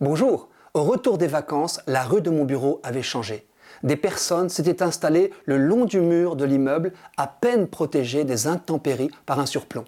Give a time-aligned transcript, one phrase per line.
[0.00, 3.48] Bonjour, au retour des vacances, la rue de mon bureau avait changé.
[3.82, 9.10] Des personnes s'étaient installées le long du mur de l'immeuble, à peine protégées des intempéries
[9.26, 9.84] par un surplomb.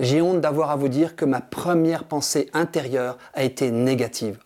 [0.00, 4.38] J'ai honte d'avoir à vous dire que ma première pensée intérieure a été négative.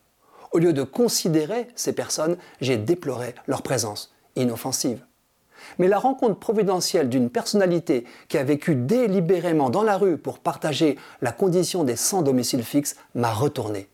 [0.51, 5.07] Au lieu de considérer ces personnes, j'ai déploré leur présence, inoffensive.
[5.79, 10.99] Mais la rencontre providentielle d'une personnalité qui a vécu délibérément dans la rue pour partager
[11.23, 13.89] la condition des sans domicile fixe m'a retourné.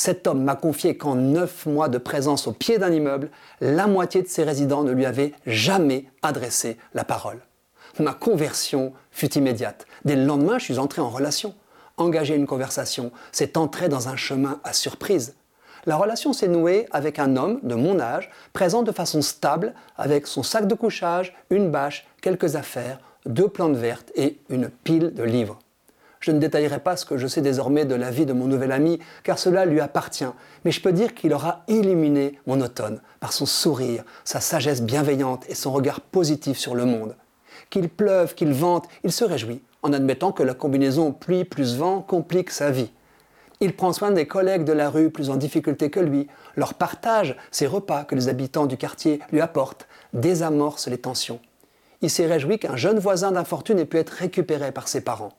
[0.00, 3.28] Cet homme m'a confié qu'en neuf mois de présence au pied d'un immeuble,
[3.60, 7.42] la moitié de ses résidents ne lui avaient jamais adressé la parole.
[7.98, 9.86] Ma conversion fut immédiate.
[10.06, 11.54] Dès le lendemain, je suis entré en relation.
[11.98, 15.34] Engager une conversation, c'est entrer dans un chemin à surprise.
[15.84, 20.26] La relation s'est nouée avec un homme de mon âge, présent de façon stable, avec
[20.26, 25.24] son sac de couchage, une bâche, quelques affaires, deux plantes vertes et une pile de
[25.24, 25.58] livres.
[26.20, 28.72] Je ne détaillerai pas ce que je sais désormais de la vie de mon nouvel
[28.72, 30.30] ami, car cela lui appartient,
[30.66, 35.48] mais je peux dire qu'il aura illuminé mon automne par son sourire, sa sagesse bienveillante
[35.48, 37.16] et son regard positif sur le monde.
[37.70, 42.02] Qu'il pleuve, qu'il vente, il se réjouit, en admettant que la combinaison pluie plus vent
[42.02, 42.92] complique sa vie.
[43.60, 47.34] Il prend soin des collègues de la rue plus en difficulté que lui, leur partage
[47.50, 51.40] ses repas que les habitants du quartier lui apportent, désamorce les tensions.
[52.02, 55.32] Il s'est réjoui qu'un jeune voisin d'infortune ait pu être récupéré par ses parents.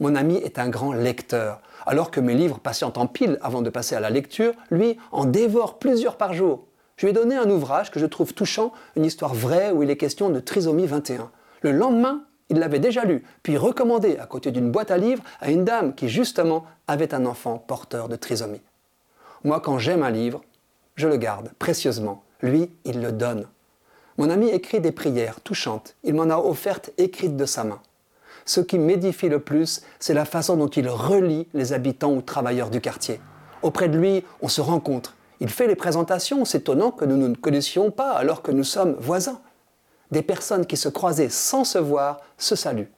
[0.00, 3.70] Mon ami est un grand lecteur, alors que mes livres patientent en pile avant de
[3.70, 6.66] passer à la lecture, lui en dévore plusieurs par jour.
[6.96, 9.90] Je lui ai donné un ouvrage que je trouve touchant, une histoire vraie où il
[9.90, 11.30] est question de trisomie 21.
[11.62, 15.50] Le lendemain, il l'avait déjà lu, puis recommandé à côté d'une boîte à livres à
[15.50, 18.62] une dame qui justement avait un enfant porteur de trisomie.
[19.44, 20.42] Moi, quand j'aime un livre,
[20.96, 22.24] je le garde précieusement.
[22.40, 23.46] Lui, il le donne.
[24.16, 25.94] Mon ami écrit des prières touchantes.
[26.02, 27.80] Il m'en a offertes écrites de sa main.
[28.44, 32.70] Ce qui m'édifie le plus, c'est la façon dont il relie les habitants ou travailleurs
[32.70, 33.20] du quartier.
[33.62, 35.16] Auprès de lui, on se rencontre.
[35.40, 38.96] Il fait les présentations, s'étonnant que nous ne nous connaissions pas alors que nous sommes
[38.98, 39.40] voisins
[40.10, 42.90] des personnes qui se croisaient sans se voir se saluent.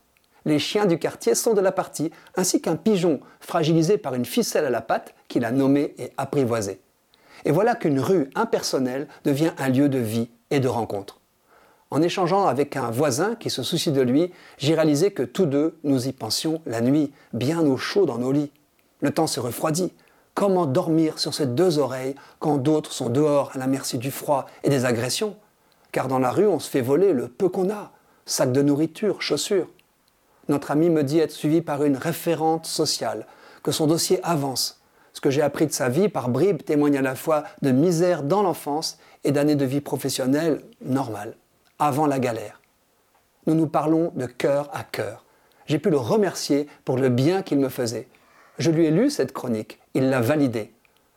[0.44, 4.64] Les chiens du quartier sont de la partie, ainsi qu'un pigeon fragilisé par une ficelle
[4.64, 6.80] à la patte qu'il a nommé et apprivoisé.
[7.44, 11.19] Et voilà qu'une rue impersonnelle devient un lieu de vie et de rencontre.
[11.90, 15.76] En échangeant avec un voisin qui se soucie de lui, j'ai réalisé que tous deux,
[15.82, 18.52] nous y pensions la nuit, bien au chaud dans nos lits.
[19.00, 19.92] Le temps se refroidit.
[20.34, 24.46] Comment dormir sur ces deux oreilles quand d'autres sont dehors à la merci du froid
[24.62, 25.36] et des agressions?
[25.90, 27.90] Car dans la rue, on se fait voler le peu qu'on a,
[28.24, 29.68] sac de nourriture, chaussures.
[30.48, 33.26] Notre ami me dit être suivi par une référente sociale,
[33.64, 34.80] que son dossier avance.
[35.12, 38.22] Ce que j'ai appris de sa vie par bribes témoigne à la fois de misère
[38.22, 41.34] dans l'enfance et d'années de vie professionnelle normale,
[41.80, 42.60] avant la galère.
[43.46, 45.24] Nous nous parlons de cœur à cœur.
[45.66, 48.08] J'ai pu le remercier pour le bien qu'il me faisait.
[48.58, 50.72] Je lui ai lu cette chronique, il l'a validée.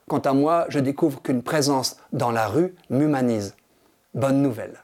[0.08, 3.56] Quant à moi, je découvre qu'une présence dans la rue m'humanise
[4.14, 4.84] bonne nouvelle.